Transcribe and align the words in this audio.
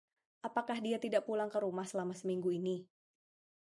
Apakah 0.47 0.77
dia 0.85 0.97
tidak 1.05 1.21
pulang 1.29 1.49
ke 1.53 1.59
rumah 1.65 1.85
selama 1.91 2.13
seminggu 2.19 2.49
ini..? 2.59 2.75